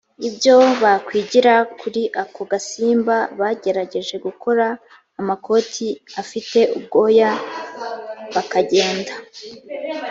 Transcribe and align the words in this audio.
ibyo 0.27 0.55
bakwigira 0.81 1.53
kuri 1.79 2.01
ako 2.23 2.41
gasimba 2.51 3.15
bagerageje 3.39 4.15
gukora 4.25 4.65
amakoti 5.19 5.87
afite 6.21 6.59
ubwoya 6.77 7.31
bakagenda 8.35 9.13